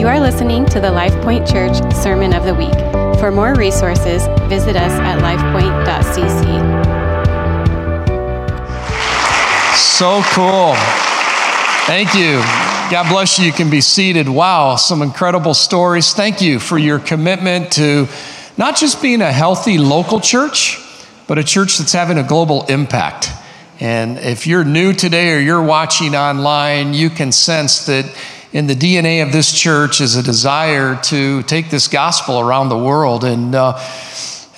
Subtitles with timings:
[0.00, 2.72] You are listening to the LifePointe Church Sermon of the Week.
[3.20, 6.56] For more resources, visit us at lifepoint.cc.
[9.76, 10.72] So cool.
[11.84, 12.40] Thank you.
[12.90, 13.44] God bless you.
[13.44, 14.26] You can be seated.
[14.26, 16.14] Wow, some incredible stories.
[16.14, 18.08] Thank you for your commitment to
[18.56, 20.78] not just being a healthy local church,
[21.26, 23.28] but a church that's having a global impact.
[23.80, 28.06] And if you're new today or you're watching online, you can sense that
[28.52, 32.78] in the DNA of this church is a desire to take this gospel around the
[32.78, 33.24] world.
[33.24, 33.78] And uh,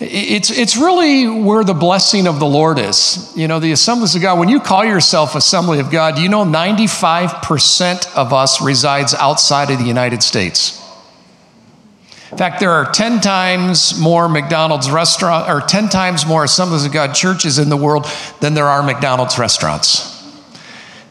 [0.01, 3.33] it's, it's really where the blessing of the Lord is.
[3.37, 6.45] You know, the assemblies of God, when you call yourself Assembly of God, you know
[6.45, 10.79] 95% of us resides outside of the United States.
[12.31, 16.93] In fact, there are 10 times more McDonald's restaurant or 10 times more Assemblies of
[16.93, 18.07] God churches in the world
[18.41, 20.12] than there are McDonald's restaurants.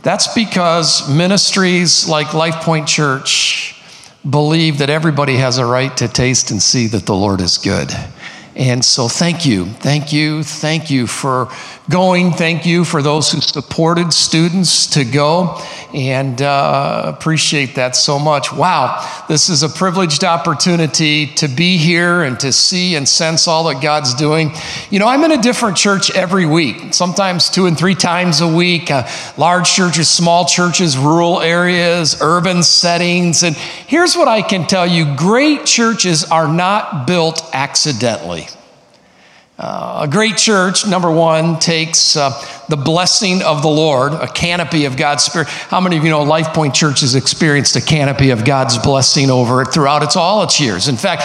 [0.03, 3.81] That's because ministries like LifePointe Church
[4.27, 7.91] believe that everybody has a right to taste and see that the Lord is good.
[8.55, 11.49] And so, thank you, thank you, thank you for
[11.89, 12.31] going.
[12.31, 15.61] Thank you for those who supported students to go,
[15.93, 18.53] and uh, appreciate that so much.
[18.53, 23.65] Wow, this is a privileged opportunity to be here and to see and sense all
[23.65, 24.51] that God's doing.
[24.89, 28.47] You know, I'm in a different church every week, sometimes two and three times a
[28.47, 28.91] week.
[28.91, 29.07] Uh,
[29.37, 33.43] large churches, small churches, rural areas, urban settings.
[33.43, 38.47] And here's what I can tell you great churches are not built accidentally.
[39.63, 42.31] Uh, a great church, number one, takes uh,
[42.67, 45.49] the blessing of the Lord, a canopy of God's Spirit.
[45.49, 49.61] How many of you know LifePointe Church has experienced a canopy of God's blessing over
[49.61, 50.87] it throughout its all its years?
[50.87, 51.21] In fact,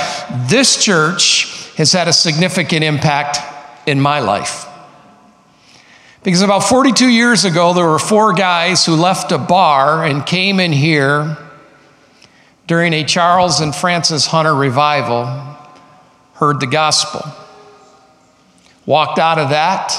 [0.50, 3.38] this church has had a significant impact
[3.88, 4.66] in my life.
[6.22, 10.60] Because about 42 years ago, there were four guys who left a bar and came
[10.60, 11.38] in here
[12.66, 15.24] during a Charles and Frances Hunter revival,
[16.34, 17.22] heard the gospel.
[18.86, 19.92] Walked out of that,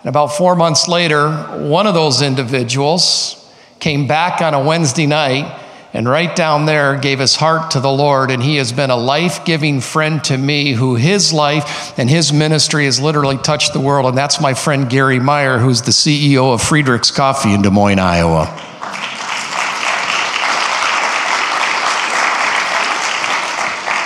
[0.00, 5.62] and about four months later, one of those individuals came back on a Wednesday night
[5.96, 8.30] and right down there gave his heart to the Lord.
[8.30, 12.32] And he has been a life giving friend to me who his life and his
[12.32, 14.06] ministry has literally touched the world.
[14.06, 17.98] And that's my friend Gary Meyer, who's the CEO of Friedrich's Coffee in Des Moines,
[17.98, 18.44] Iowa.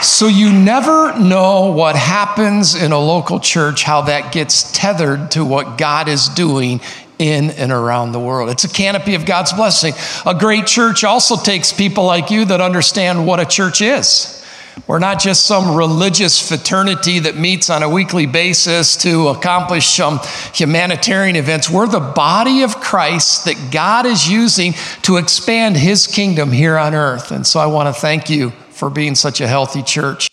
[0.02, 5.44] So you never know what happens in a local church, how that gets tethered to
[5.44, 6.80] what God is doing
[7.18, 8.48] in and around the world.
[8.48, 9.92] It's a canopy of God's blessing.
[10.24, 14.42] A great church also takes people like you that understand what a church is.
[14.86, 20.20] We're not just some religious fraternity that meets on a weekly basis to accomplish some
[20.54, 21.68] humanitarian events.
[21.68, 24.72] We're the body of Christ that God is using
[25.02, 27.32] to expand his kingdom here on earth.
[27.32, 30.30] And so I want to thank you for being such a healthy church.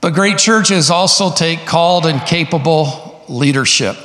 [0.00, 3.98] But great churches also take called and capable leadership.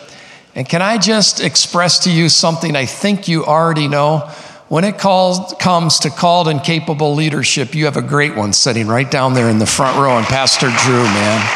[0.56, 4.30] And can I just express to you something I think you already know?
[4.68, 8.88] When it calls, comes to called and capable leadership, you have a great one sitting
[8.88, 11.50] right down there in the front row, and Pastor Drew, man.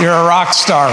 [0.00, 0.90] You're a rock star.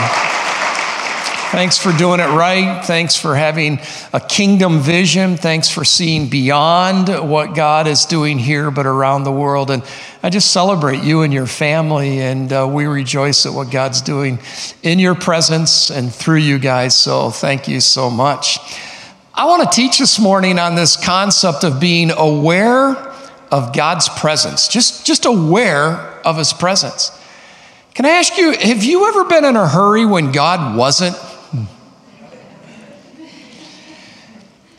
[1.52, 2.86] Thanks for doing it right.
[2.86, 3.80] Thanks for having
[4.14, 5.36] a kingdom vision.
[5.36, 9.72] Thanks for seeing beyond what God is doing here, but around the world.
[9.72, 9.84] And
[10.22, 14.38] I just celebrate you and your family, and uh, we rejoice at what God's doing
[14.84, 16.96] in your presence and through you guys.
[16.96, 18.59] So thank you so much.
[19.34, 22.96] I want to teach this morning on this concept of being aware
[23.52, 27.12] of God's presence, just, just aware of His presence.
[27.96, 31.18] Can I ask you, have you ever been in a hurry when God wasn't?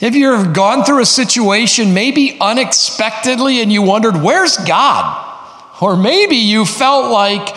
[0.00, 5.26] Have you ever gone through a situation, maybe unexpectedly, and you wondered, where's God?
[5.82, 7.54] Or maybe you felt like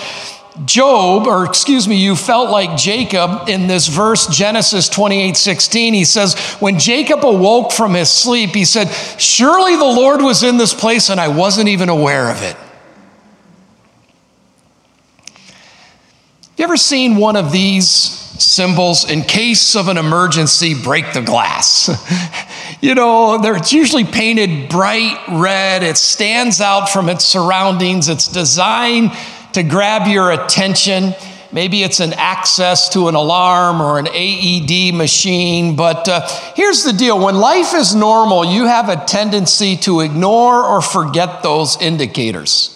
[0.66, 5.94] Job, or excuse me, you felt like Jacob in this verse, Genesis 28 16.
[5.94, 8.90] He says, When Jacob awoke from his sleep, he said,
[9.20, 12.56] Surely the Lord was in this place and I wasn't even aware of it.
[16.58, 21.90] You ever seen one of these symbols in case of an emergency break the glass.
[22.84, 25.84] You know it's usually painted bright red.
[25.84, 28.10] It stands out from its surroundings.
[28.10, 29.14] It's designed
[29.54, 31.14] to grab your attention.
[31.54, 36.92] Maybe it's an access to an alarm or an aed machine but uh, here's the
[36.92, 37.24] deal.
[37.24, 42.70] When life is normal you have a tendency to ignore or forget those indicators.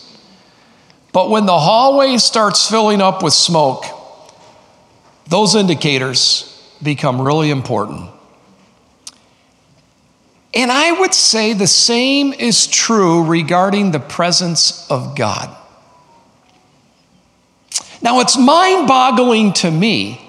[1.11, 3.83] But when the hallway starts filling up with smoke
[5.29, 8.09] those indicators become really important.
[10.53, 15.55] And I would say the same is true regarding the presence of God.
[18.01, 20.21] Now, it's mind boggling to me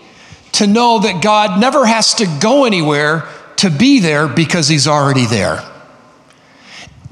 [0.53, 5.27] to know that God never has to go anywhere to be there because he's already
[5.27, 5.62] there.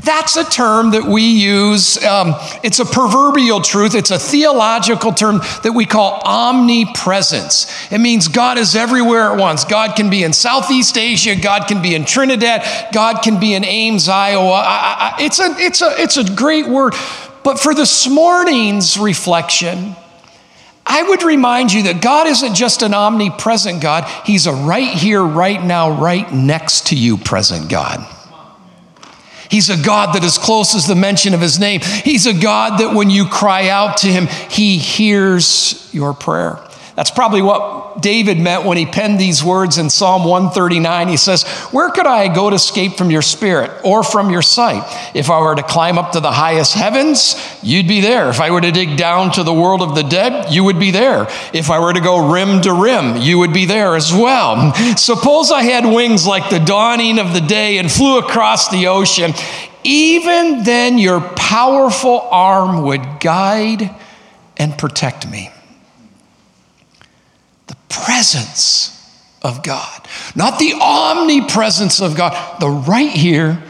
[0.07, 2.03] That's a term that we use.
[2.05, 3.97] Um, it's a proverbial truth.
[3.97, 7.67] It's a theological term that we call omnipresence.
[7.91, 9.65] It means God is everywhere at once.
[9.65, 11.35] God can be in Southeast Asia.
[11.35, 12.93] God can be in Trinidad.
[12.93, 14.63] God can be in Ames, Iowa.
[14.65, 16.95] I, I, it's, a, it's, a, it's a great word.
[17.43, 19.97] But for this morning's reflection,
[20.87, 25.25] I would remind you that God isn't just an omnipresent God, He's a right here,
[25.25, 28.07] right now, right next to you present God.
[29.51, 31.81] He's a God that is close as the mention of his name.
[31.81, 36.66] He's a God that when you cry out to him, he hears your prayer.
[36.97, 41.09] That's probably what David meant when he penned these words in Psalm 139.
[41.09, 44.83] He says, Where could I go to escape from your spirit or from your sight?
[45.15, 48.31] If I were to climb up to the highest heavens, you'd be there.
[48.31, 50.91] If I were to dig down to the world of the dead, you would be
[50.91, 51.27] there.
[51.53, 54.73] If I were to go rim to rim, you would be there as well.
[54.97, 59.35] Suppose I had wings like the dawning of the day and flew across the ocean.
[59.85, 63.95] Even then, your powerful arm would guide
[64.57, 65.51] and protect me
[68.05, 68.93] presence
[69.43, 73.63] of God, not the omnipresence of God, the right here,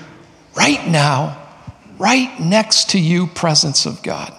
[0.55, 1.43] right now,
[1.99, 4.33] right next to you presence of God.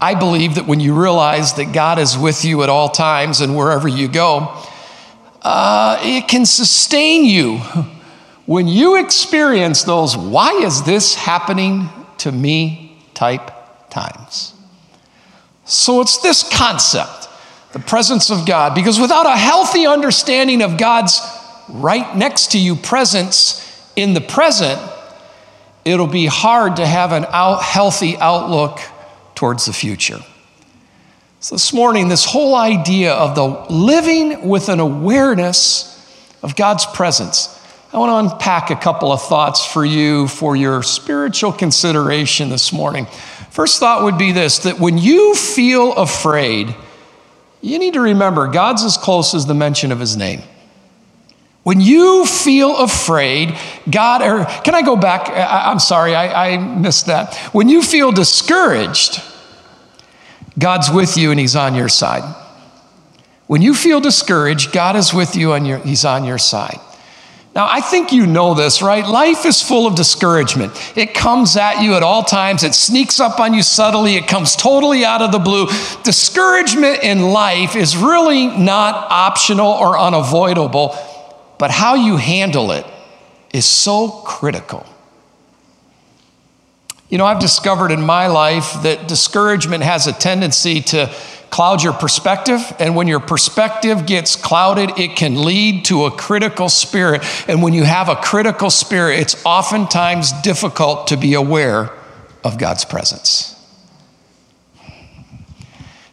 [0.00, 3.56] I believe that when you realize that God is with you at all times and
[3.56, 4.62] wherever you go,
[5.42, 7.58] uh, it can sustain you
[8.46, 11.88] when you experience those, why is this happening
[12.18, 13.50] to me type
[13.90, 14.54] times.
[15.64, 17.23] So it's this concept
[17.74, 18.74] the presence of God.
[18.74, 21.20] Because without a healthy understanding of God's
[21.68, 23.60] right next to you presence
[23.96, 24.80] in the present,
[25.84, 28.78] it'll be hard to have an out, healthy outlook
[29.34, 30.20] towards the future.
[31.40, 35.90] So, this morning, this whole idea of the living with an awareness
[36.44, 37.60] of God's presence,
[37.92, 42.72] I want to unpack a couple of thoughts for you for your spiritual consideration this
[42.72, 43.06] morning.
[43.50, 46.74] First thought would be this that when you feel afraid,
[47.64, 50.42] you need to remember God's as close as the mention of his name.
[51.62, 53.58] When you feel afraid,
[53.90, 55.30] God, or can I go back?
[55.30, 57.34] I, am sorry, I, I missed that.
[57.54, 59.22] When you feel discouraged,
[60.58, 62.22] God's with you and he's on your side.
[63.46, 66.80] When you feel discouraged, God is with you and he's on your side.
[67.54, 69.06] Now, I think you know this, right?
[69.06, 70.72] Life is full of discouragement.
[70.96, 74.56] It comes at you at all times, it sneaks up on you subtly, it comes
[74.56, 75.66] totally out of the blue.
[76.02, 80.96] Discouragement in life is really not optional or unavoidable,
[81.58, 82.84] but how you handle it
[83.52, 84.84] is so critical.
[87.08, 91.14] You know, I've discovered in my life that discouragement has a tendency to
[91.54, 92.60] cloud your perspective.
[92.80, 97.22] And when your perspective gets clouded, it can lead to a critical spirit.
[97.48, 101.92] And when you have a critical spirit, it's oftentimes difficult to be aware
[102.42, 103.53] of God's presence.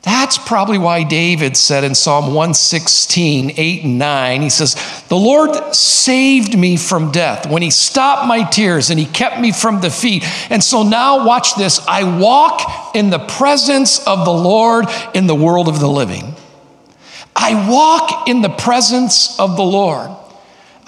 [0.03, 5.75] That's probably why David said in Psalm 116, 8 and 9, he says, The Lord
[5.75, 10.24] saved me from death when he stopped my tears and he kept me from defeat.
[10.50, 15.36] And so now, watch this I walk in the presence of the Lord in the
[15.36, 16.34] world of the living.
[17.36, 20.10] I walk in the presence of the Lord.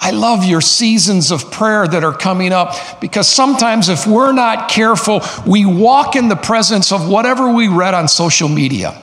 [0.00, 4.68] I love your seasons of prayer that are coming up because sometimes, if we're not
[4.68, 9.00] careful, we walk in the presence of whatever we read on social media.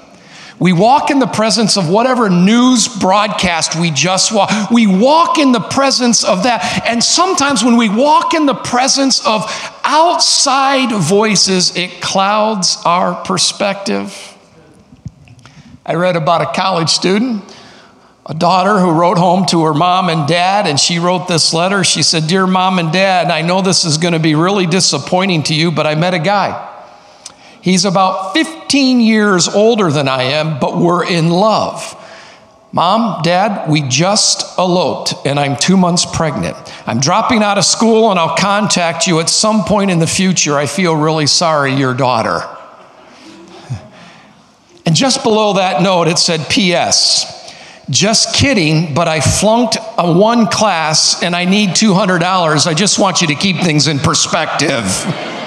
[0.62, 4.72] We walk in the presence of whatever news broadcast we just watched.
[4.72, 6.84] We walk in the presence of that.
[6.86, 9.44] And sometimes when we walk in the presence of
[9.84, 14.15] outside voices, it clouds our perspective.
[15.84, 17.44] I read about a college student,
[18.27, 21.84] a daughter who wrote home to her mom and dad, and she wrote this letter.
[21.84, 25.41] She said, Dear mom and dad, I know this is going to be really disappointing
[25.44, 26.71] to you, but I met a guy.
[27.62, 31.98] He's about 15 years older than I am, but we're in love.
[32.74, 36.56] Mom, Dad, we just eloped and I'm two months pregnant.
[36.88, 40.56] I'm dropping out of school and I'll contact you at some point in the future.
[40.56, 42.41] I feel really sorry, your daughter.
[44.84, 47.53] And just below that note, it said, P.S.
[47.91, 52.68] Just kidding, but I flunked a one class and I need $200.
[52.68, 54.84] I just want you to keep things in perspective.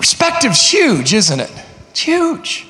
[0.00, 1.52] Perspective's huge, isn't it?
[1.90, 2.66] It's huge.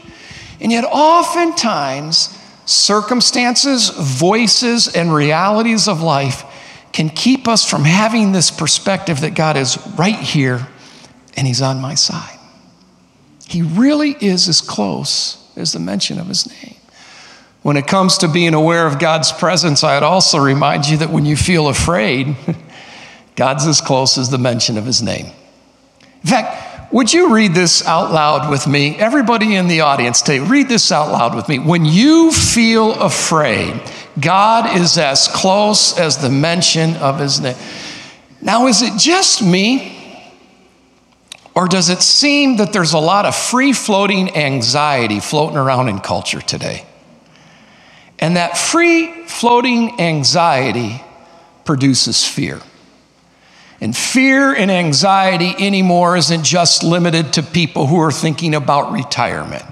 [0.61, 6.45] And yet, oftentimes, circumstances, voices, and realities of life
[6.93, 10.67] can keep us from having this perspective that God is right here
[11.37, 12.37] and He's on my side.
[13.47, 16.75] He really is as close as the mention of His name.
[17.63, 21.27] When it comes to being aware of God's presence, I'd also remind you that when
[21.27, 22.35] you feel afraid,
[23.37, 25.27] God's as close as the mention of His name.
[26.25, 28.97] In fact, would you read this out loud with me?
[28.97, 31.59] Everybody in the audience, today, read this out loud with me.
[31.59, 33.81] When you feel afraid,
[34.19, 37.57] God is as close as the mention of his name.
[38.43, 39.97] Now, is it just me?
[41.55, 46.01] Or does it seem that there's a lot of free floating anxiety floating around in
[46.01, 46.87] culture today?
[48.19, 51.03] And that free floating anxiety
[51.65, 52.61] produces fear.
[53.81, 59.65] And fear and anxiety anymore isn't just limited to people who are thinking about retirement.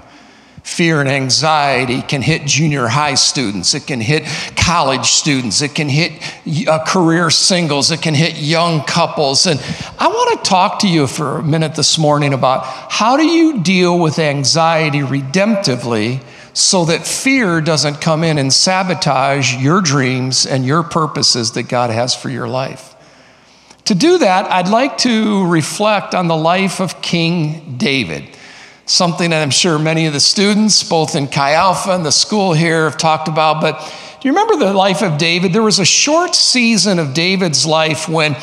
[0.63, 3.73] Fear and anxiety can hit junior high students.
[3.73, 4.23] It can hit
[4.55, 5.61] college students.
[5.61, 6.11] It can hit
[6.67, 7.91] uh, career singles.
[7.91, 9.45] It can hit young couples.
[9.45, 9.59] And
[9.97, 13.61] I want to talk to you for a minute this morning about how do you
[13.61, 16.21] deal with anxiety redemptively
[16.53, 21.89] so that fear doesn't come in and sabotage your dreams and your purposes that God
[21.89, 22.95] has for your life.
[23.89, 28.23] To do that, I'd like to reflect on the life of King David
[28.85, 32.53] something that I'm sure many of the students, both in Chi Alpha and the school
[32.53, 33.61] here, have talked about.
[33.61, 33.79] But
[34.21, 35.53] do you remember the life of David?
[35.53, 38.35] There was a short season of David's life when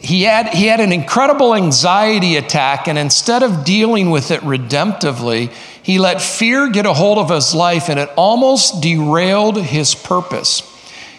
[0.00, 5.52] he had, he had an incredible anxiety attack, and instead of dealing with it redemptively,
[5.80, 10.68] he let fear get a hold of his life, and it almost derailed his purpose.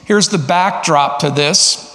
[0.04, 1.90] Here's the backdrop to this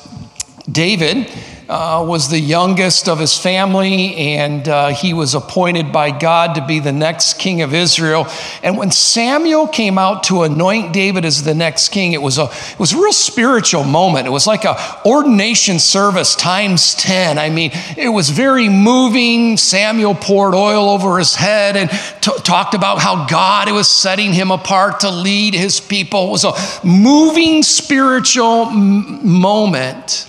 [0.66, 1.30] David
[1.68, 6.66] uh, was the youngest of his family, and uh, he was appointed by God to
[6.66, 8.26] be the next king of Israel.
[8.62, 12.44] And when Samuel came out to anoint David as the next king, it was a,
[12.44, 14.26] it was a real spiritual moment.
[14.26, 17.36] It was like a ordination service times 10.
[17.38, 19.58] I mean, it was very moving.
[19.58, 24.50] Samuel poured oil over his head and t- talked about how God was setting him
[24.50, 26.28] apart to lead his people.
[26.28, 30.26] It was a moving spiritual m- moment.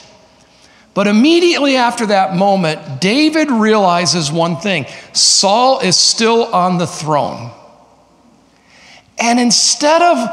[1.00, 7.52] But immediately after that moment, David realizes one thing Saul is still on the throne.
[9.18, 10.28] And instead of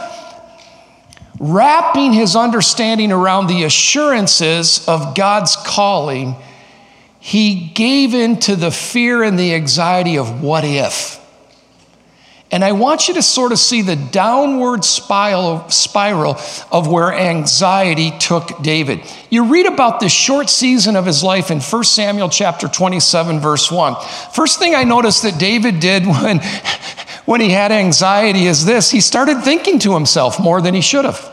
[1.39, 6.35] wrapping his understanding around the assurances of God's calling,
[7.21, 11.25] he gave in to the fear and the anxiety of what if.
[12.57, 15.61] And I want you to sort of see the downward spiral,
[16.73, 19.03] of where anxiety took David.
[19.29, 23.71] You read about this short season of his life in 1 Samuel chapter 27, verse
[23.71, 23.97] 1.
[24.33, 26.39] First thing I noticed that David did when,
[27.27, 31.05] when he had anxiety is this he started thinking to himself more than he should
[31.05, 31.31] have.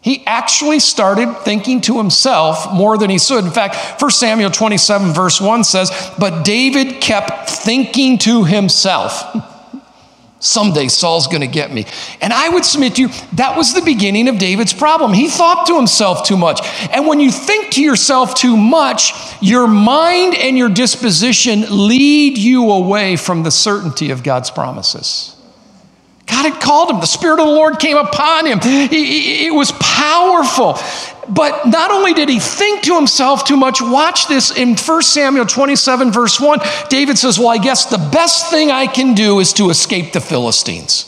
[0.00, 3.44] He actually started thinking to himself more than he should.
[3.44, 9.24] In fact, 1 Samuel 27, verse 1 says, But David kept thinking to himself.
[10.40, 11.86] Someday Saul's going to get me.
[12.20, 15.12] And I would submit to you, that was the beginning of David's problem.
[15.12, 16.60] He thought to himself too much.
[16.90, 22.70] And when you think to yourself too much, your mind and your disposition lead you
[22.70, 25.36] away from the certainty of God's promises.
[26.30, 27.00] God had called him.
[27.00, 28.60] The Spirit of the Lord came upon him.
[28.62, 30.78] It was powerful.
[31.28, 35.46] But not only did he think to himself too much, watch this in 1 Samuel
[35.46, 36.60] 27, verse 1.
[36.88, 40.20] David says, Well, I guess the best thing I can do is to escape the
[40.20, 41.06] Philistines.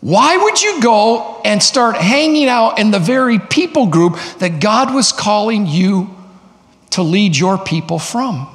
[0.00, 4.92] Why would you go and start hanging out in the very people group that God
[4.92, 6.10] was calling you
[6.90, 8.48] to lead your people from?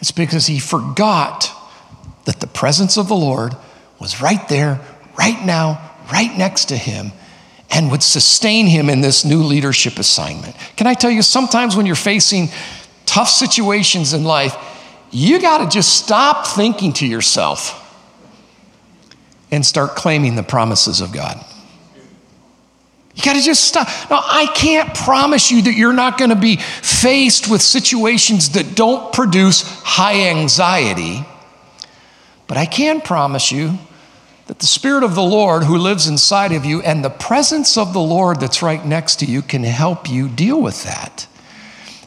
[0.00, 1.52] It's because he forgot
[2.24, 3.54] that the presence of the Lord
[3.98, 4.80] was right there,
[5.18, 7.12] right now, right next to him,
[7.70, 10.54] and would sustain him in this new leadership assignment.
[10.76, 12.48] Can I tell you, sometimes when you're facing
[13.06, 14.56] tough situations in life,
[15.10, 17.82] you got to just stop thinking to yourself
[19.50, 21.42] and start claiming the promises of God.
[23.14, 23.88] You got to just stop.
[24.10, 28.74] Now, I can't promise you that you're not going to be faced with situations that
[28.74, 31.24] don't produce high anxiety.
[32.46, 33.78] But I can promise you
[34.46, 37.92] that the Spirit of the Lord who lives inside of you and the presence of
[37.92, 41.26] the Lord that's right next to you can help you deal with that.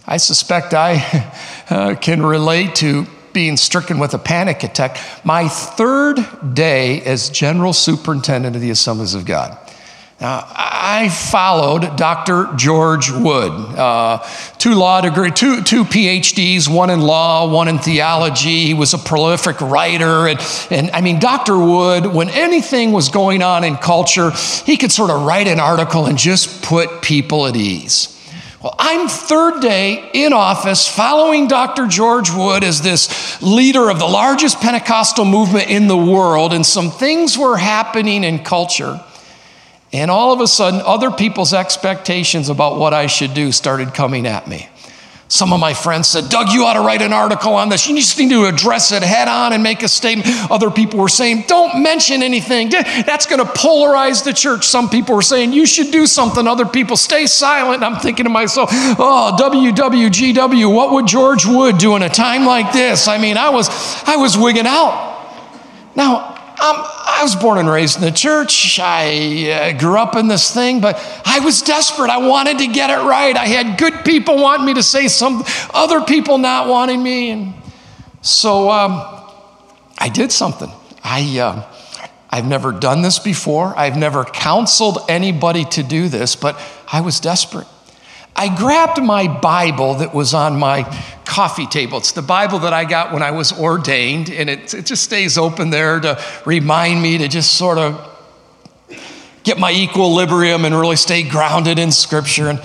[0.07, 1.31] I suspect I
[1.69, 4.97] uh, can relate to being stricken with a panic attack.
[5.23, 6.17] My third
[6.53, 9.57] day as general superintendent of the Assemblies of God.
[10.21, 12.49] Now, I followed Dr.
[12.57, 13.53] George Wood.
[13.53, 14.17] Uh,
[14.57, 18.65] two law degree, two, two PhDs, one in law, one in theology.
[18.65, 20.27] He was a prolific writer.
[20.27, 20.39] And,
[20.71, 21.57] and I mean, Dr.
[21.57, 24.31] Wood, when anything was going on in culture,
[24.65, 28.13] he could sort of write an article and just put people at ease.
[28.61, 31.87] Well, I'm third day in office following Dr.
[31.87, 36.91] George Wood as this leader of the largest Pentecostal movement in the world, and some
[36.91, 38.99] things were happening in culture.
[39.91, 44.27] And all of a sudden, other people's expectations about what I should do started coming
[44.27, 44.69] at me.
[45.31, 47.87] Some of my friends said, Doug, you ought to write an article on this.
[47.87, 50.27] You just need to address it head on and make a statement.
[50.49, 52.69] Other people were saying, don't mention anything.
[52.69, 54.65] That's going to polarize the church.
[54.65, 56.47] Some people were saying, you should do something.
[56.47, 57.83] Other people, stay silent.
[57.83, 62.73] I'm thinking to myself, oh, WWGW, what would George Wood do in a time like
[62.73, 63.07] this?
[63.07, 63.69] I mean, I was,
[64.05, 65.15] I was wigging out.
[65.95, 66.83] Now, um,
[67.19, 68.79] I was born and raised in the church.
[68.81, 70.95] I uh, grew up in this thing, but
[71.25, 72.09] I was desperate.
[72.09, 73.35] I wanted to get it right.
[73.35, 77.31] I had good people wanting me to say something, other people not wanting me.
[77.31, 77.53] And
[78.21, 79.01] so um,
[79.97, 80.71] I did something.
[81.03, 86.57] I, uh, I've never done this before, I've never counseled anybody to do this, but
[86.89, 87.67] I was desperate.
[88.35, 90.83] I grabbed my Bible that was on my
[91.25, 91.97] coffee table.
[91.97, 95.37] It's the Bible that I got when I was ordained, and it, it just stays
[95.37, 98.05] open there to remind me to just sort of
[99.43, 102.49] get my equilibrium and really stay grounded in Scripture.
[102.49, 102.61] And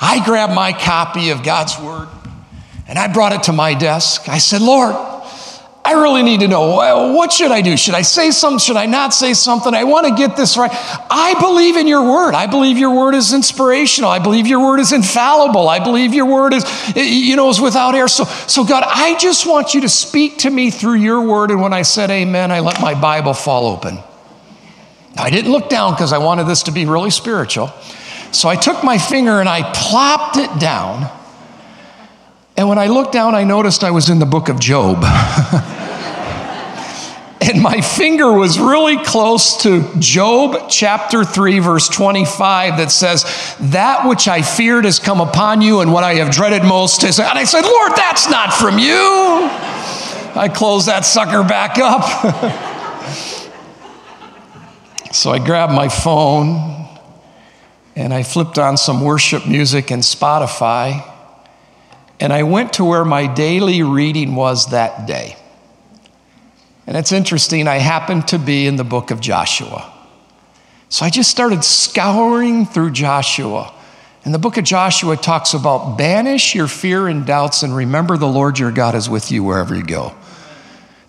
[0.00, 2.08] I grabbed my copy of God's Word
[2.86, 4.28] and I brought it to my desk.
[4.28, 4.94] I said, Lord,
[5.86, 7.76] I really need to know what should I do?
[7.76, 8.58] Should I say something?
[8.58, 9.74] Should I not say something?
[9.74, 10.70] I want to get this right.
[11.10, 12.32] I believe in your word.
[12.32, 14.08] I believe your word is inspirational.
[14.08, 15.68] I believe your word is infallible.
[15.68, 16.64] I believe your word is,
[16.96, 18.08] you know, is without error.
[18.08, 21.50] So, so God, I just want you to speak to me through your word.
[21.50, 23.98] And when I said amen, I let my Bible fall open.
[25.18, 27.68] I didn't look down because I wanted this to be really spiritual.
[28.32, 31.10] So I took my finger and I plopped it down.
[32.56, 35.02] And when I looked down, I noticed I was in the book of Job.
[37.40, 43.24] and my finger was really close to Job chapter 3, verse 25, that says,
[43.58, 47.18] That which I feared has come upon you, and what I have dreaded most is.
[47.18, 49.50] And I said, Lord, that's not from you.
[50.36, 52.02] I closed that sucker back up.
[55.12, 56.88] so I grabbed my phone
[57.94, 61.08] and I flipped on some worship music and Spotify,
[62.20, 65.36] and I went to where my daily reading was that day.
[66.86, 69.90] And it's interesting, I happened to be in the book of Joshua.
[70.88, 73.72] So I just started scouring through Joshua.
[74.24, 78.26] And the book of Joshua talks about banish your fear and doubts and remember the
[78.26, 80.14] Lord your God is with you wherever you go.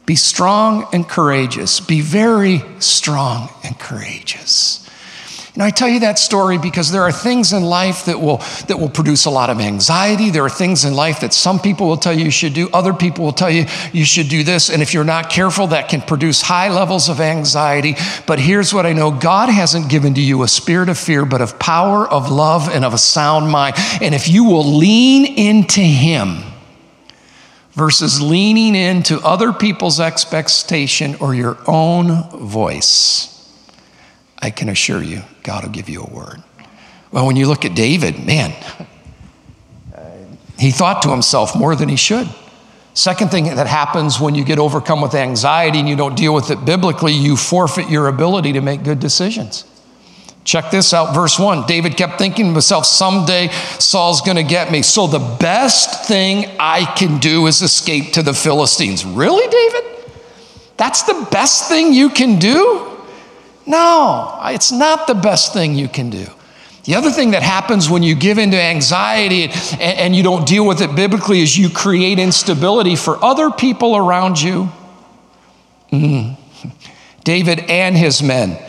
[0.05, 1.79] Be strong and courageous.
[1.79, 4.84] Be very strong and courageous.
[5.55, 8.37] And I tell you that story because there are things in life that will,
[8.67, 10.29] that will produce a lot of anxiety.
[10.29, 12.93] There are things in life that some people will tell you you should do, other
[12.93, 14.69] people will tell you you should do this.
[14.69, 17.95] And if you're not careful, that can produce high levels of anxiety.
[18.27, 21.39] But here's what I know God hasn't given to you a spirit of fear, but
[21.39, 23.75] of power, of love, and of a sound mind.
[24.01, 26.43] And if you will lean into Him,
[27.75, 33.31] versus leaning into other people's expectation or your own voice,
[34.39, 36.41] I can assure you, God will give you a word.
[37.11, 38.51] Well, when you look at David, man,
[40.57, 42.27] he thought to himself more than he should.
[42.95, 46.49] Second thing that happens when you get overcome with anxiety and you don't deal with
[46.49, 49.65] it biblically, you forfeit your ability to make good decisions.
[50.45, 51.67] Check this out, verse 1.
[51.67, 54.81] David kept thinking to himself, someday Saul's to get me.
[54.81, 59.05] So the best thing I can do is escape to the Philistines.
[59.05, 60.05] Really, David?
[60.77, 62.94] That's the best thing you can do?
[63.65, 66.25] No, it's not the best thing you can do.
[66.83, 70.67] The other thing that happens when you give into anxiety and, and, you don't deal
[70.67, 74.69] with it biblically is you create instability for other people around you.
[75.91, 76.37] Mm.
[77.23, 78.59] David and his men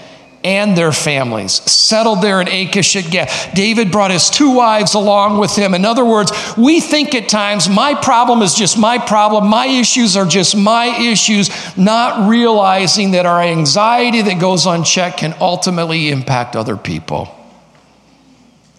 [0.47, 3.53] and their families settled there in Achish at Gath.
[3.53, 5.75] David brought his two wives along with him.
[5.75, 10.17] In other words, we think at times my problem is just my problem, my issues
[10.17, 16.55] are just my issues, not realizing that our anxiety that goes unchecked can ultimately impact
[16.55, 17.29] other people.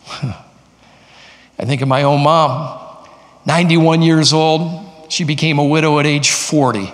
[1.59, 2.79] I think of my own mom,
[3.45, 4.85] 91 years old.
[5.09, 6.93] She became a widow at age 40.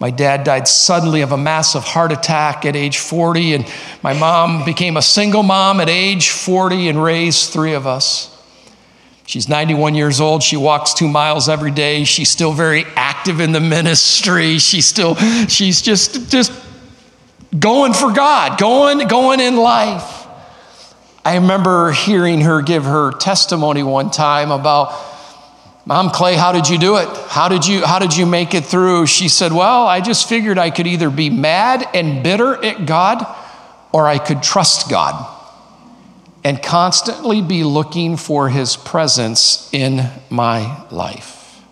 [0.00, 4.64] My dad died suddenly of a massive heart attack at age 40, and my mom
[4.64, 8.34] became a single mom at age 40 and raised three of us.
[9.26, 10.42] She's 91 years old.
[10.42, 12.04] She walks two miles every day.
[12.04, 14.58] She's still very active in the ministry.
[14.58, 15.16] She's still,
[15.48, 16.50] she's just, just
[17.58, 20.26] going for God, going, going in life.
[21.24, 24.94] I remember hearing her give her testimony one time about,
[25.88, 27.08] Mom Clay, how did you do it?
[27.28, 29.06] How did you how did you make it through?
[29.06, 33.26] She said, "Well, I just figured I could either be mad and bitter at God
[33.90, 35.26] or I could trust God
[36.44, 41.62] and constantly be looking for his presence in my life."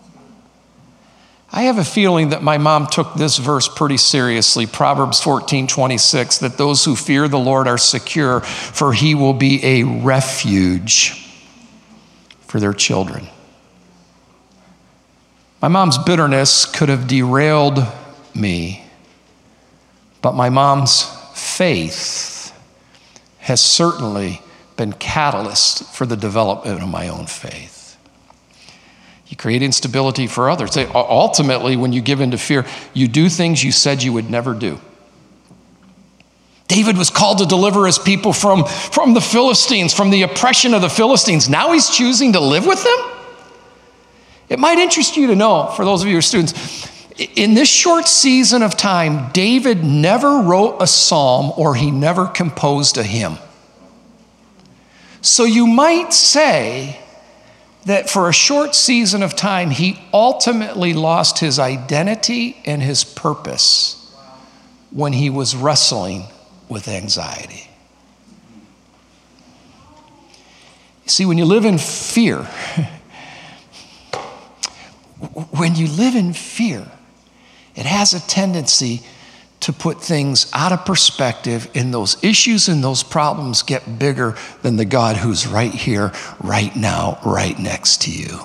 [1.51, 6.39] I have a feeling that my mom took this verse pretty seriously, Proverbs 14 26,
[6.39, 11.23] that those who fear the Lord are secure, for he will be a refuge
[12.47, 13.27] for their children.
[15.61, 17.83] My mom's bitterness could have derailed
[18.35, 18.85] me,
[20.21, 22.53] but my mom's faith
[23.39, 24.41] has certainly
[24.75, 27.97] been catalyst for the development of my own faith.
[29.27, 30.77] You create instability for others.
[30.77, 34.53] Ultimately, when you give in to fear, you do things you said you would never
[34.53, 34.79] do.
[36.67, 40.81] David was called to deliver his people from, from the Philistines, from the oppression of
[40.81, 41.49] the Philistines.
[41.49, 43.16] Now he's choosing to live with them?
[44.49, 46.87] It might interest you to know, for those of you who are students,
[47.35, 52.97] in this short season of time, David never wrote a psalm or he never composed
[52.97, 53.37] a hymn.
[55.21, 56.99] So you might say
[57.85, 64.15] that for a short season of time, he ultimately lost his identity and his purpose
[64.91, 66.25] when he was wrestling
[66.69, 67.69] with anxiety.
[71.07, 72.47] See, when you live in fear,
[75.51, 76.85] when you live in fear,
[77.75, 79.01] it has a tendency
[79.59, 84.75] to put things out of perspective, and those issues and those problems get bigger than
[84.75, 88.39] the God who's right here, right now, right next to you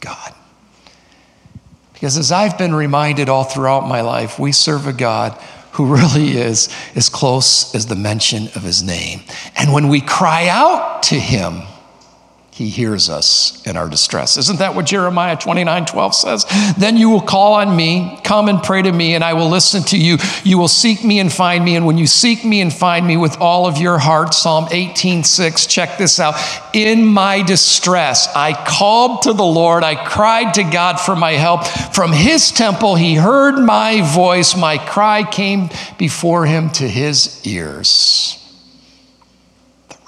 [0.00, 0.34] God.
[1.92, 5.40] Because as I've been reminded all throughout my life, we serve a God
[5.72, 9.22] who really is as close as the mention of his name.
[9.56, 11.62] And when we cry out to him,
[12.54, 14.36] he hears us in our distress.
[14.36, 16.46] Isn't that what Jeremiah 29 12 says?
[16.78, 19.82] Then you will call on me, come and pray to me, and I will listen
[19.86, 20.18] to you.
[20.44, 21.74] You will seek me and find me.
[21.74, 25.24] And when you seek me and find me with all of your heart, Psalm 18
[25.24, 26.36] 6, check this out.
[26.72, 29.82] In my distress, I called to the Lord.
[29.82, 31.66] I cried to God for my help.
[31.66, 34.56] From his temple, he heard my voice.
[34.56, 38.38] My cry came before him to his ears.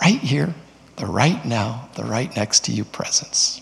[0.01, 0.55] Right here
[0.97, 3.61] the right now, the right next to you presence.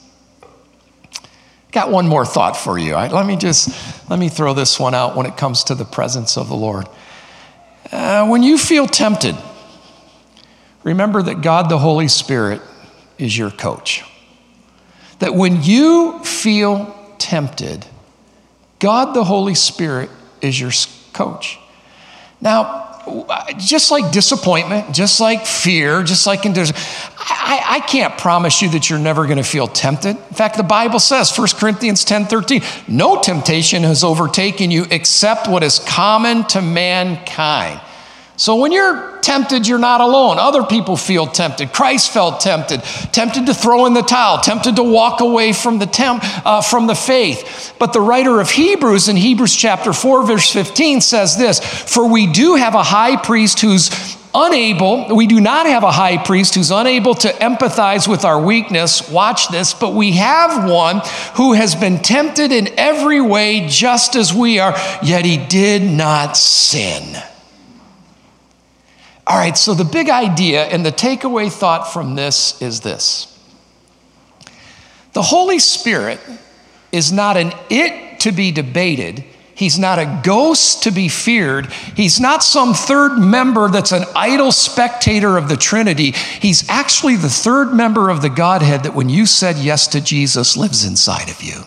[1.72, 2.94] Got one more thought for you.
[2.94, 3.10] Right?
[3.10, 6.36] Let me just let me throw this one out when it comes to the presence
[6.36, 6.86] of the Lord.
[7.90, 9.36] Uh, when you feel tempted,
[10.84, 12.62] remember that God the Holy Spirit
[13.18, 14.04] is your coach.
[15.18, 17.84] That when you feel tempted,
[18.78, 20.70] God the Holy Spirit is your
[21.12, 21.58] coach.
[22.40, 22.83] Now,
[23.58, 28.98] just like disappointment, just like fear, just like I, I can't promise you that you're
[28.98, 30.16] never going to feel tempted.
[30.16, 35.48] In fact, the Bible says, 1 Corinthians 10 13, no temptation has overtaken you except
[35.48, 37.80] what is common to mankind.
[38.36, 40.38] So when you're tempted, you're not alone.
[40.40, 41.72] Other people feel tempted.
[41.72, 45.86] Christ felt tempted, tempted to throw in the towel, tempted to walk away from the
[45.86, 47.74] temp, uh, from the faith.
[47.78, 52.26] But the writer of Hebrews in Hebrews chapter 4 verse 15 says this, "For we
[52.26, 53.88] do have a high priest who's
[54.34, 59.08] unable, we do not have a high priest who's unable to empathize with our weakness.
[59.08, 61.02] Watch this, but we have one
[61.34, 66.36] who has been tempted in every way just as we are, yet he did not
[66.36, 67.16] sin."
[69.26, 73.30] All right, so the big idea and the takeaway thought from this is this
[75.14, 76.20] the Holy Spirit
[76.92, 79.24] is not an it to be debated.
[79.56, 81.66] He's not a ghost to be feared.
[81.96, 86.10] He's not some third member that's an idle spectator of the Trinity.
[86.10, 90.56] He's actually the third member of the Godhead that, when you said yes to Jesus,
[90.56, 91.62] lives inside of you.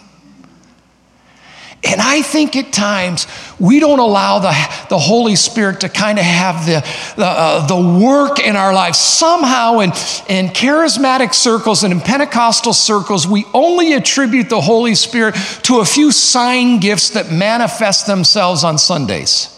[1.88, 3.28] And I think at times
[3.60, 4.54] we don't allow the,
[4.89, 6.82] the Holy Spirit to kind of have the,
[7.15, 9.00] the, uh, the work in our lives.
[9.00, 9.91] Somehow, in,
[10.28, 15.86] in charismatic circles and in Pentecostal circles, we only attribute the Holy Spirit to a
[15.86, 19.54] few sign gifts that manifest themselves on Sundays.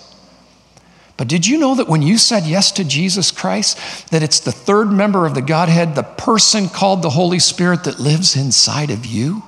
[1.18, 4.54] But did you know that when you said yes to Jesus Christ, that it's the
[4.54, 9.06] third member of the Godhead, the person called the Holy Spirit that lives inside of
[9.06, 9.44] you?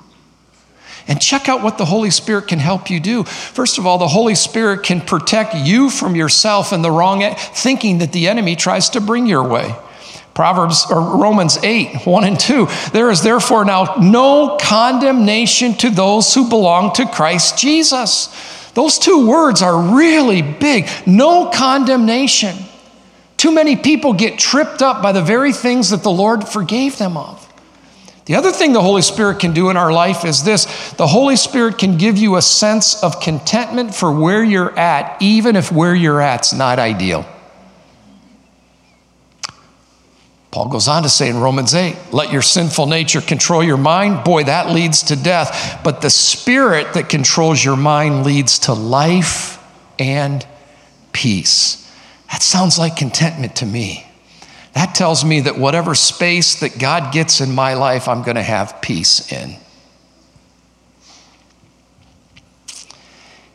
[1.08, 3.24] And check out what the Holy Spirit can help you do.
[3.24, 7.98] First of all, the Holy Spirit can protect you from yourself and the wrong thinking
[7.98, 9.74] that the enemy tries to bring your way.
[10.34, 12.66] Proverbs or Romans 8, 1 and 2.
[12.92, 18.70] There is therefore now no condemnation to those who belong to Christ Jesus.
[18.74, 20.88] Those two words are really big.
[21.06, 22.56] No condemnation
[23.42, 27.16] Too many people get tripped up by the very things that the Lord forgave them
[27.16, 27.41] of.
[28.24, 31.36] The other thing the Holy Spirit can do in our life is this the Holy
[31.36, 35.94] Spirit can give you a sense of contentment for where you're at, even if where
[35.94, 37.26] you're at's not ideal.
[40.52, 44.22] Paul goes on to say in Romans 8, let your sinful nature control your mind.
[44.22, 45.80] Boy, that leads to death.
[45.82, 49.58] But the spirit that controls your mind leads to life
[49.98, 50.46] and
[51.12, 51.90] peace.
[52.30, 54.06] That sounds like contentment to me.
[54.74, 58.42] That tells me that whatever space that God gets in my life, I'm going to
[58.42, 59.56] have peace in.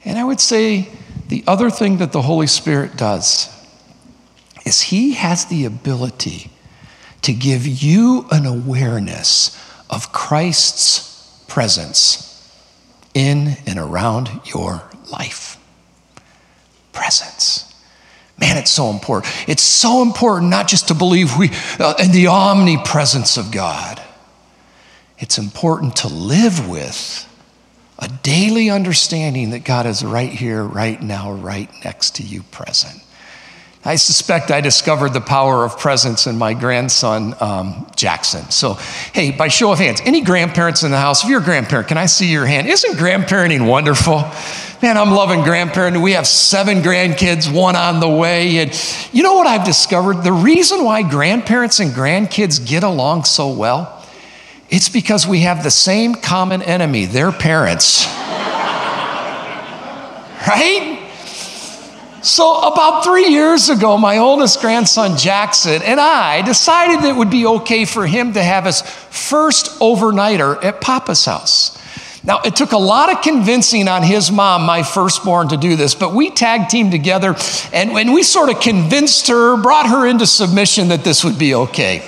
[0.05, 0.89] And I would say
[1.27, 3.53] the other thing that the Holy Spirit does
[4.65, 6.51] is He has the ability
[7.23, 9.57] to give you an awareness
[9.89, 12.23] of Christ's presence
[13.13, 15.57] in and around your life.
[16.93, 17.66] Presence.
[18.39, 19.33] Man, it's so important.
[19.47, 24.01] It's so important not just to believe we uh, in the omnipresence of God.
[25.17, 27.23] It's important to live with
[27.97, 33.01] a daily understanding that God is right here, right now, right next to you, present.
[33.87, 38.51] I suspect I discovered the power of presence in my grandson, um, Jackson.
[38.51, 38.73] So,
[39.13, 41.23] hey, by show of hands, any grandparents in the house?
[41.23, 42.67] If you're a grandparent, can I see your hand?
[42.67, 44.29] Isn't grandparenting wonderful?
[44.81, 46.03] Man, I'm loving grandparenting.
[46.03, 48.57] We have seven grandkids, one on the way.
[48.57, 48.77] And
[49.13, 50.21] you know what I've discovered?
[50.21, 54.05] The reason why grandparents and grandkids get along so well,
[54.69, 58.05] it's because we have the same common enemy, their parents.
[60.45, 60.96] right?
[62.23, 67.29] So, about three years ago, my oldest grandson Jackson and I decided that it would
[67.29, 71.77] be okay for him to have his first overnighter at Papa's house.
[72.23, 75.95] Now, it took a lot of convincing on his mom, my firstborn, to do this,
[75.95, 77.35] but we tag teamed together
[77.71, 81.55] and, and we sort of convinced her, brought her into submission that this would be
[81.55, 82.03] okay.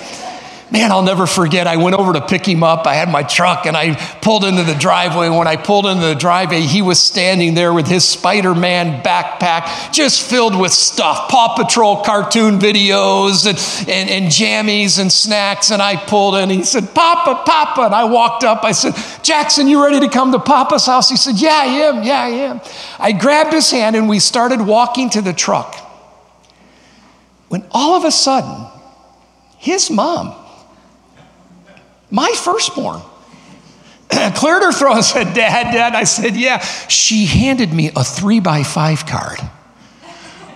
[0.72, 1.66] Man, I'll never forget.
[1.66, 2.86] I went over to pick him up.
[2.86, 5.28] I had my truck and I pulled into the driveway.
[5.28, 9.92] When I pulled into the driveway, he was standing there with his Spider Man backpack
[9.92, 15.72] just filled with stuff Paw Patrol cartoon videos and, and, and jammies and snacks.
[15.72, 16.42] And I pulled in.
[16.42, 17.82] And he said, Papa, Papa.
[17.82, 18.62] And I walked up.
[18.62, 21.10] I said, Jackson, you ready to come to Papa's house?
[21.10, 22.04] He said, Yeah, I am.
[22.04, 22.60] Yeah, I am.
[23.00, 25.74] I grabbed his hand and we started walking to the truck.
[27.48, 28.68] When all of a sudden,
[29.58, 30.36] his mom,
[32.10, 33.00] my firstborn.
[34.10, 35.94] Cleared her throat and said, Dad, Dad.
[35.94, 36.58] I said, Yeah.
[36.88, 39.38] She handed me a three by five card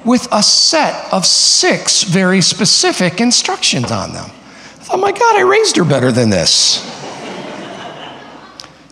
[0.04, 4.26] with a set of six very specific instructions on them.
[4.26, 6.82] I thought, my God, I raised her better than this.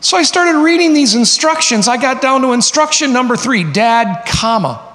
[0.01, 1.87] so I started reading these instructions.
[1.87, 4.89] I got down to instruction number three Dad, comma.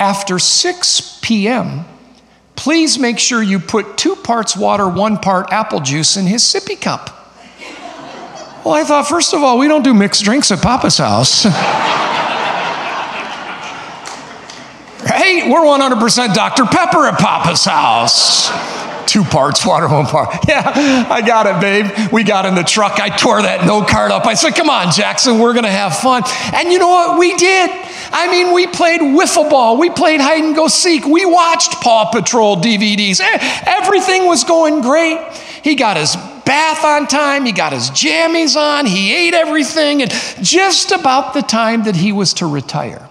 [0.00, 1.84] After 6 p.m.,
[2.56, 6.80] please make sure you put two parts water, one part apple juice in his sippy
[6.80, 7.10] cup.
[8.64, 11.44] Well, I thought, first of all, we don't do mixed drinks at Papa's house.
[15.04, 15.44] right?
[15.46, 16.64] We're 100% Dr.
[16.64, 18.48] Pepper at Papa's house.
[19.06, 20.34] Two parts water, one part.
[20.48, 22.12] Yeah, I got it, babe.
[22.12, 23.00] We got in the truck.
[23.00, 24.26] I tore that note card up.
[24.26, 26.22] I said, come on, Jackson, we're going to have fun.
[26.52, 27.18] And you know what?
[27.18, 27.70] We did.
[28.12, 32.10] I mean, we played wiffle ball, we played hide and go seek, we watched Paw
[32.12, 33.20] Patrol DVDs.
[33.20, 35.18] Everything was going great.
[35.62, 36.14] He got his
[36.44, 40.10] bath on time, he got his jammies on, he ate everything, and
[40.42, 43.08] just about the time that he was to retire,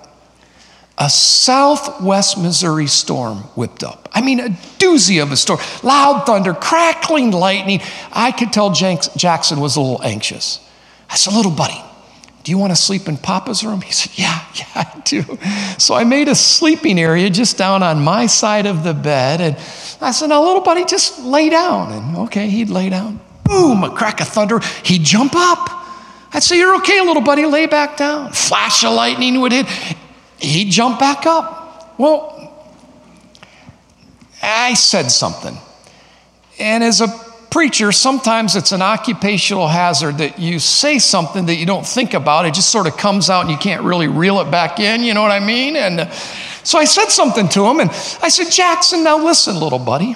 [0.98, 4.10] a southwest Missouri storm whipped up.
[4.12, 5.60] I mean, a doozy of a storm.
[5.82, 7.82] Loud thunder, crackling lightning.
[8.12, 10.60] I could tell Jackson was a little anxious.
[11.10, 11.82] I said, little buddy,
[12.44, 13.82] do you want to sleep in Papa's room?
[13.82, 15.24] He said, Yeah, yeah, I do.
[15.80, 19.42] So I made a sleeping area just down on my side of the bed.
[19.42, 19.56] And
[20.02, 21.94] I said, Now, little buddy, just lay down.
[21.94, 23.20] And okay, he'd lay down.
[23.46, 24.60] Boom, a crack of thunder.
[24.84, 25.70] He'd jump up.
[26.34, 28.32] I'd say, You're okay, little buddy, lay back down.
[28.34, 29.66] Flash of lightning would hit.
[30.39, 31.96] He'd jump back up.
[31.98, 32.39] Well,
[34.41, 35.58] I said something.
[36.60, 37.08] And as a
[37.50, 42.46] preacher, sometimes it's an occupational hazard that you say something that you don't think about.
[42.46, 45.13] It just sort of comes out and you can't really reel it back in, you
[45.13, 45.76] know what I mean?
[45.76, 46.10] And uh,
[46.63, 50.15] so I said something to him and I said, Jackson, now listen, little buddy.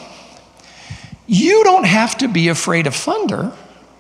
[1.27, 3.51] You don't have to be afraid of thunder.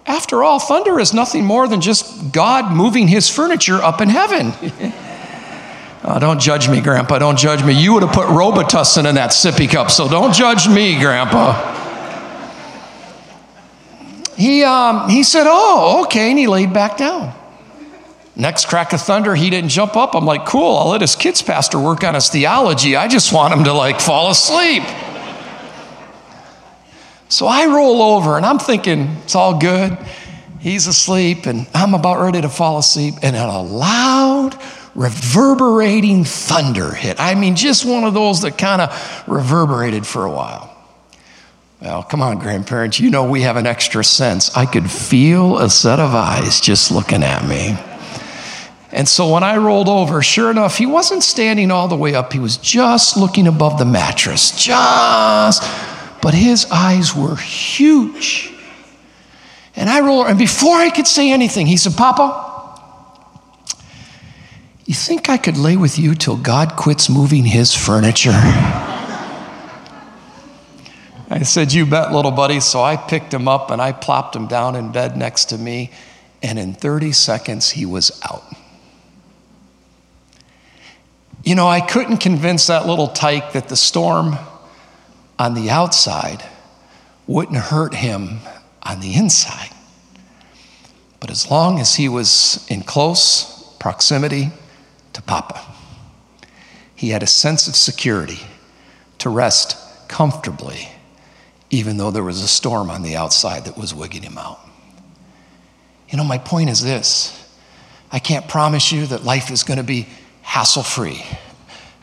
[0.05, 4.53] After all, thunder is nothing more than just God moving his furniture up in heaven.
[6.03, 7.19] oh, don't judge me, Grandpa.
[7.19, 7.73] Don't judge me.
[7.73, 11.85] You would have put Robitussin in that sippy cup, so don't judge me, Grandpa
[14.37, 16.29] he, um, he said, Oh, okay.
[16.29, 17.33] And he laid back down.
[18.35, 20.13] Next crack of thunder, he didn't jump up.
[20.13, 22.95] I'm like, cool, I'll let his kids pastor work on his theology.
[22.95, 24.83] I just want him to like fall asleep.
[27.29, 29.97] So I roll over and I'm thinking it's all good.
[30.59, 33.15] He's asleep and I'm about ready to fall asleep.
[33.23, 34.55] And in a loud,
[34.97, 37.19] reverberating thunder hit.
[37.19, 40.75] I mean, just one of those that kind of reverberated for a while.
[41.79, 44.57] Well, come on, grandparents, you know we have an extra sense.
[44.57, 47.77] I could feel a set of eyes just looking at me.
[48.91, 52.33] And so when I rolled over, sure enough, he wasn't standing all the way up.
[52.33, 55.61] He was just looking above the mattress, just.
[56.23, 58.51] But his eyes were huge.
[59.75, 62.56] And I rolled, and before I could say anything, he said, Papa,
[64.87, 68.31] you think I could lay with you till God quits moving his furniture?
[71.29, 72.61] I said, You bet, little buddy.
[72.61, 75.91] So I picked him up and I plopped him down in bed next to me.
[76.41, 78.45] And in 30 seconds, he was out.
[81.43, 84.37] You know, I couldn't convince that little tyke that the storm
[85.37, 86.45] on the outside
[87.27, 88.39] wouldn't hurt him
[88.83, 89.71] on the inside.
[91.19, 94.51] But as long as he was in close proximity
[95.17, 95.59] to Papa,
[96.95, 98.39] he had a sense of security
[99.17, 99.75] to rest
[100.07, 100.89] comfortably,
[101.71, 104.59] even though there was a storm on the outside that was wigging him out.
[106.09, 107.33] You know, my point is this
[108.11, 110.07] I can't promise you that life is going to be
[110.43, 111.25] hassle free.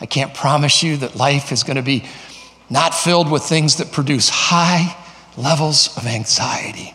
[0.01, 2.05] I can't promise you that life is going to be
[2.69, 4.97] not filled with things that produce high
[5.37, 6.93] levels of anxiety.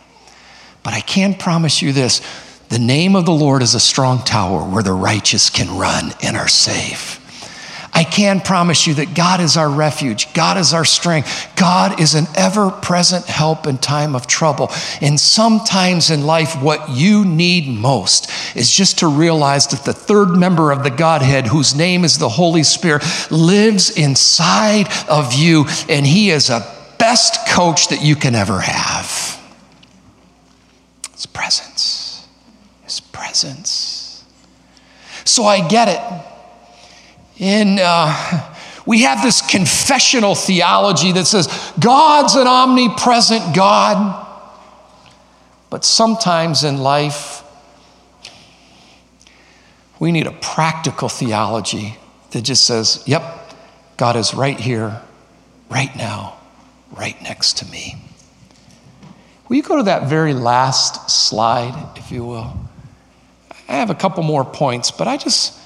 [0.82, 2.20] But I can promise you this
[2.70, 6.36] the name of the Lord is a strong tower where the righteous can run and
[6.36, 7.18] are safe.
[7.92, 10.32] I can promise you that God is our refuge.
[10.32, 11.50] God is our strength.
[11.56, 14.70] God is an ever present help in time of trouble.
[15.00, 20.36] And sometimes in life, what you need most is just to realize that the third
[20.36, 23.02] member of the Godhead, whose name is the Holy Spirit,
[23.32, 26.60] lives inside of you, and He is a
[26.98, 29.40] best coach that you can ever have.
[31.12, 31.99] His presence.
[33.20, 34.24] Presence.
[35.26, 36.00] So I get it
[37.36, 38.54] in uh,
[38.86, 41.46] we have this confessional theology that says
[41.78, 44.26] God's an omnipresent God.
[45.68, 47.42] But sometimes in life,
[49.98, 51.98] we need a practical theology
[52.30, 53.54] that just says, yep,
[53.98, 55.02] God is right here,
[55.68, 56.38] right now,
[56.90, 57.96] right next to me.
[59.46, 62.69] Will you go to that very last slide, if you will?
[63.70, 65.56] I have a couple more points, but I just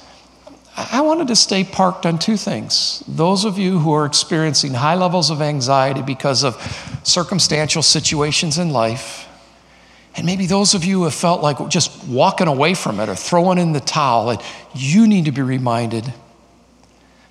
[0.76, 3.02] I wanted to stay parked on two things.
[3.08, 6.56] Those of you who are experiencing high levels of anxiety because of
[7.02, 9.26] circumstantial situations in life,
[10.16, 13.14] and maybe those of you who have felt like just walking away from it or
[13.14, 14.40] throwing in the towel, and
[14.74, 16.12] you need to be reminded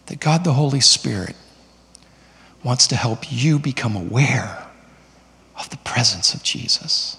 [0.07, 1.35] that God the Holy Spirit
[2.63, 4.65] wants to help you become aware
[5.59, 7.17] of the presence of Jesus.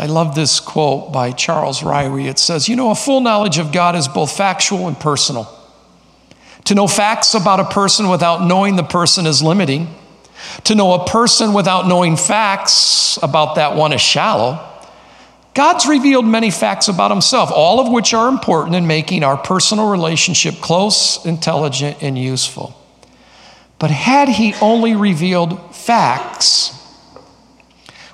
[0.00, 2.26] I love this quote by Charles Ryrie.
[2.26, 5.46] It says, You know, a full knowledge of God is both factual and personal.
[6.64, 9.94] To know facts about a person without knowing the person is limiting.
[10.64, 14.66] To know a person without knowing facts about that one is shallow.
[15.52, 19.90] God's revealed many facts about himself, all of which are important in making our personal
[19.90, 22.74] relationship close, intelligent, and useful.
[23.78, 26.79] But had he only revealed facts,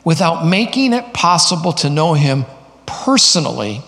[0.07, 2.47] without making it possible to know Him
[2.87, 3.83] personally,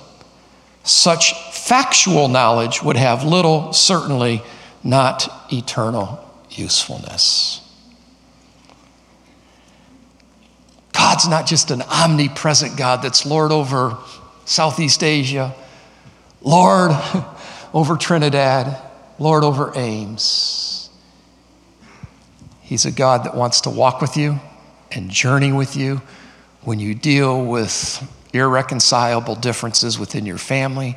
[0.83, 4.42] such factual knowledge would have little, certainly
[4.83, 6.18] not eternal
[6.50, 7.61] usefulness.
[10.92, 13.96] God's not just an omnipresent God that's Lord over
[14.44, 15.54] Southeast Asia,
[16.42, 16.90] Lord
[17.72, 18.76] over Trinidad,
[19.20, 20.90] Lord over Ames.
[22.62, 24.40] He's a God that wants to walk with you
[24.92, 26.01] and journey with you
[26.62, 30.96] when you deal with irreconcilable differences within your family,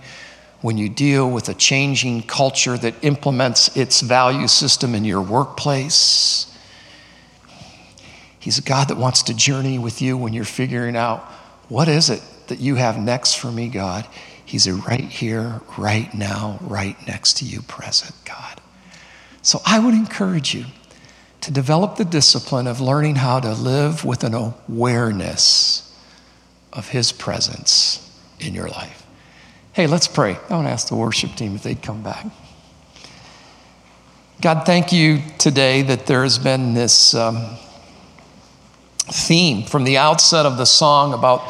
[0.61, 6.47] when you deal with a changing culture that implements its value system in your workplace.
[8.39, 11.21] He's a God that wants to journey with you when you're figuring out
[11.69, 14.07] what is it that you have next for me, God.
[14.43, 18.59] He's a right here, right now, right next to you, present God.
[19.41, 20.65] So I would encourage you
[21.41, 25.95] to develop the discipline of learning how to live with an awareness
[26.71, 28.07] of His presence
[28.39, 29.05] in your life.
[29.73, 30.37] Hey, let's pray.
[30.49, 32.25] I want to ask the worship team if they'd come back.
[34.41, 37.57] God, thank you today that there has been this um,
[38.97, 41.43] theme from the outset of the song about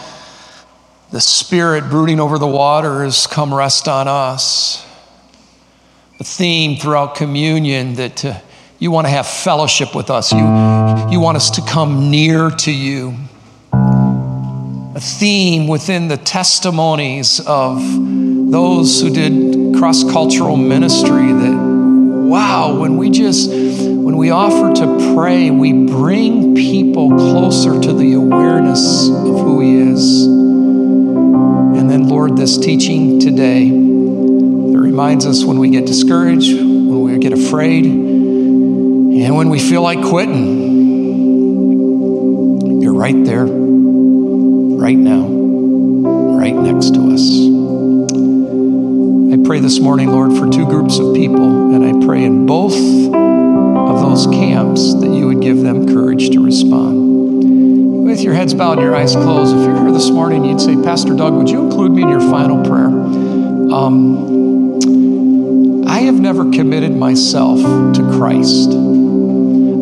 [1.12, 4.86] the Spirit brooding over the waters, come rest on us.
[6.18, 8.40] The theme throughout communion that uh,
[8.82, 12.72] you want to have fellowship with us, you, you want us to come near to
[12.72, 13.14] you.
[13.72, 17.80] A theme within the testimonies of
[18.52, 25.14] those who did cross cultural ministry that, wow, when we just, when we offer to
[25.16, 30.26] pray, we bring people closer to the awareness of who He is.
[30.26, 37.20] And then, Lord, this teaching today that reminds us when we get discouraged, when we
[37.20, 38.11] get afraid,
[39.14, 40.72] and when we feel like quitting,
[42.82, 45.28] you're right there, right now,
[46.38, 47.30] right next to us.
[49.34, 52.74] I pray this morning, Lord, for two groups of people, and I pray in both
[52.74, 58.06] of those camps that you would give them courage to respond.
[58.06, 60.76] With your heads bowed and your eyes closed, if you're here this morning, you'd say,
[60.82, 62.88] Pastor Doug, would you include me in your final prayer?
[63.76, 64.42] Um,
[65.86, 68.91] I have never committed myself to Christ.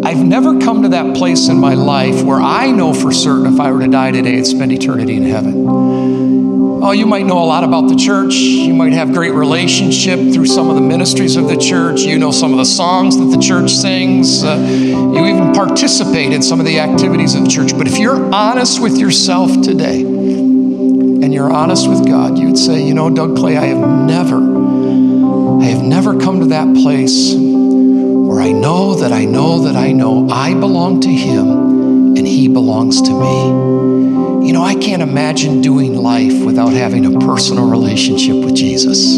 [0.10, 3.60] I've never come to that place in my life where I know for certain if
[3.60, 5.66] I were to die today, I'd spend eternity in heaven.
[5.68, 8.34] Oh, you might know a lot about the church.
[8.34, 12.02] You might have great relationship through some of the ministries of the church.
[12.02, 14.44] You know some of the songs that the church sings.
[14.44, 17.78] Uh, you even participate in some of the activities of the church.
[17.78, 22.96] But if you're honest with yourself today and you're honest with God, you'd say, you
[22.96, 24.38] know, Doug Clay, I have never,
[25.62, 27.49] I have never come to that place
[28.42, 33.02] I know that I know that I know I belong to Him and He belongs
[33.02, 34.48] to me.
[34.48, 39.18] You know, I can't imagine doing life without having a personal relationship with Jesus.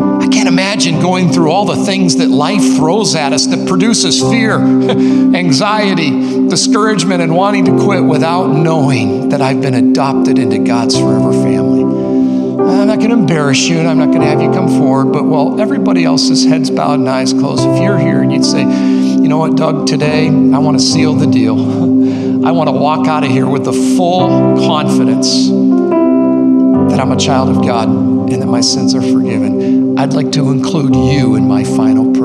[0.00, 4.20] I can't imagine going through all the things that life throws at us that produces
[4.20, 4.58] fear,
[5.34, 11.32] anxiety, discouragement, and wanting to quit without knowing that I've been adopted into God's forever
[11.32, 11.61] family.
[12.92, 15.14] I'm not going to embarrass you and I'm not going to have you come forward,
[15.14, 18.60] but while everybody else's heads bowed and eyes closed, if you're here and you'd say,
[18.60, 21.56] you know what, Doug, today I want to seal the deal.
[22.46, 24.28] I want to walk out of here with the full
[24.58, 25.48] confidence
[26.92, 29.98] that I'm a child of God and that my sins are forgiven.
[29.98, 32.21] I'd like to include you in my final prayer.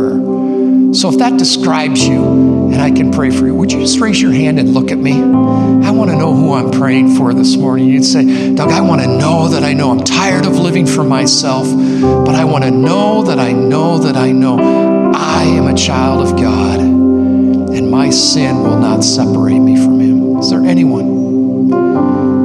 [0.94, 4.22] So if that describes you and I can pray for you, would you just raise
[4.22, 5.14] your hand and look at me?
[5.14, 7.88] I want to know who I'm praying for this morning.
[7.88, 11.04] You'd say, Doug, I want to know that I know I'm tired of living for
[11.04, 14.58] myself, but I want to know that I know that I know
[15.14, 20.38] I am a child of God and my sin will not separate me from Him.
[20.38, 21.68] Is there anyone?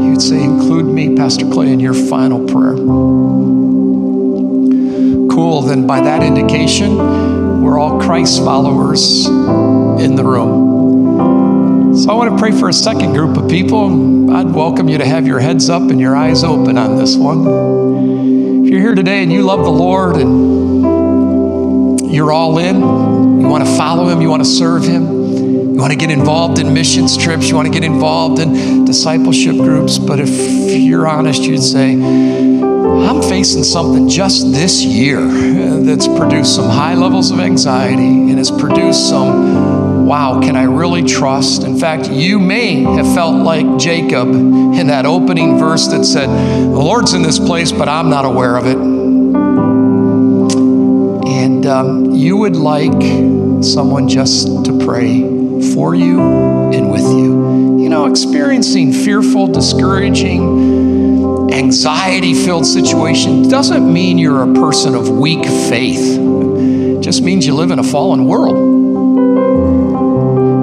[0.03, 2.75] You'd say, include me, Pastor Clay, in your final prayer.
[5.35, 6.99] Cool, then by that indication,
[7.73, 11.97] we're all Christ followers in the room.
[11.97, 14.31] So I want to pray for a second group of people.
[14.31, 18.67] I'd welcome you to have your heads up and your eyes open on this one.
[18.67, 22.77] If you're here today and you love the Lord and you're all in,
[23.41, 25.07] you want to follow Him, you want to serve Him,
[25.73, 29.57] you want to get involved in missions trips, you want to get involved in discipleship
[29.57, 30.29] groups, but if
[30.79, 32.52] you're honest, you'd say,
[33.05, 35.21] I'm facing something just this year
[35.83, 41.03] that's produced some high levels of anxiety and has produced some, wow, can I really
[41.03, 41.65] trust?
[41.65, 46.69] In fact, you may have felt like Jacob in that opening verse that said, The
[46.69, 48.79] Lord's in this place, but I'm not aware of it.
[51.27, 53.03] And um, you would like
[53.65, 55.23] someone just to pray
[55.75, 56.21] for you
[56.73, 57.81] and with you.
[57.83, 60.72] You know, experiencing fearful, discouraging,
[61.53, 66.19] anxiety filled situation doesn't mean you're a person of weak faith.
[66.19, 68.57] It just means you live in a fallen world.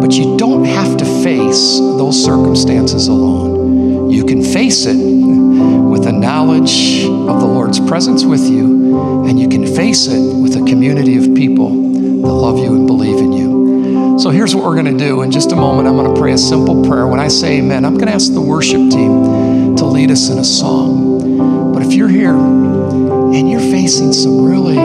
[0.02, 4.10] But you don't have to face those circumstances alone.
[4.10, 9.48] You can face it with the knowledge of the Lord's presence with you, and you
[9.48, 14.18] can face it with a community of people that love you and believe in you.
[14.20, 15.22] So here's what we're going to do.
[15.22, 17.08] In just a moment, I'm going to pray a simple prayer.
[17.08, 19.49] When I say amen, I'm going to ask the worship team
[19.80, 21.74] to lead us in a song.
[21.74, 24.76] But if you're here and you're facing some really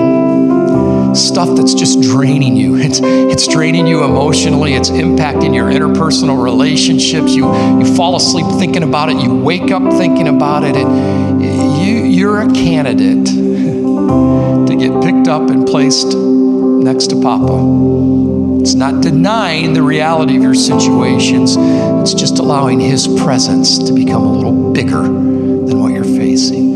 [1.14, 2.74] stuff that's just draining you.
[2.84, 4.74] It's, it's draining you emotionally.
[4.74, 7.34] It's impacting your interpersonal relationships.
[7.34, 9.16] You, you fall asleep thinking about it.
[9.16, 10.76] You wake up thinking about it.
[10.76, 13.26] And you, you're a candidate
[14.68, 18.13] to get picked up and placed next to Papa.
[18.64, 24.22] It's not denying the reality of your situations, it's just allowing His presence to become
[24.22, 26.74] a little bigger than what you're facing.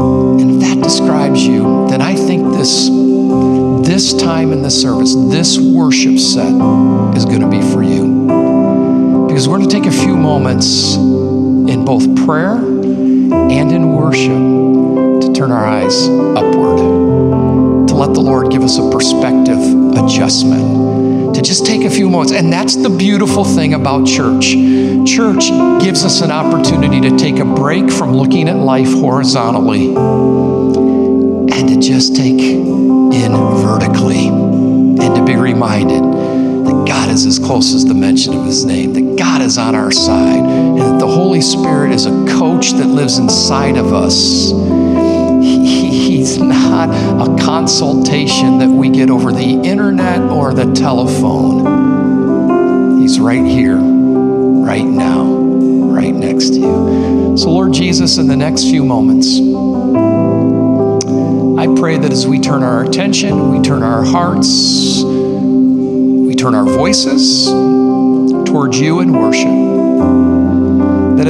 [0.00, 2.88] And if that describes you, then I think this,
[3.86, 6.54] this time in the service, this worship set
[7.14, 9.26] is going to be for you.
[9.28, 15.32] Because we're going to take a few moments in both prayer and in worship to
[15.34, 16.78] turn our eyes upward,
[17.88, 19.58] to let the Lord give us a perspective
[19.98, 20.89] adjustment,
[21.34, 22.32] to just take a few moments.
[22.32, 24.52] And that's the beautiful thing about church.
[25.06, 25.48] Church
[25.82, 29.94] gives us an opportunity to take a break from looking at life horizontally
[31.54, 37.74] and to just take in vertically and to be reminded that God is as close
[37.74, 41.06] as the mention of his name, that God is on our side, and that the
[41.06, 44.52] Holy Spirit is a coach that lives inside of us.
[46.10, 51.60] He's not a consultation that we get over the internet or the telephone.
[53.00, 57.36] He's right here, right now, right next to you.
[57.38, 59.38] So, Lord Jesus, in the next few moments,
[61.60, 66.64] I pray that as we turn our attention, we turn our hearts, we turn our
[66.64, 67.46] voices
[68.50, 69.46] towards you in worship,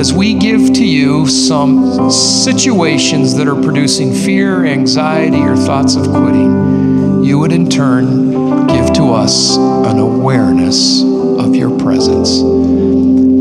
[0.01, 6.07] as we give to you some situations that are producing fear, anxiety, or thoughts of
[6.07, 12.41] quitting, you would in turn give to us an awareness of your presence.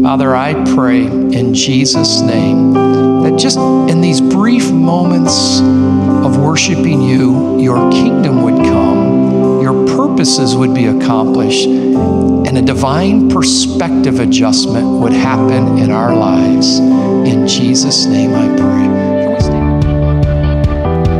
[0.03, 7.57] Father, I pray in Jesus' name that just in these brief moments of worshiping you,
[7.57, 11.69] your kingdom would come, your purposes would be accomplished,
[12.49, 16.79] and a divine perspective adjustment would happen in our lives.
[16.79, 18.89] In Jesus' name I pray.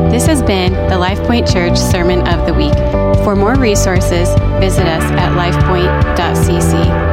[0.10, 2.74] This has been the LifePointe Church Sermon of the Week.
[3.24, 4.28] For more resources,
[4.60, 7.09] visit us at lifepointe.cc.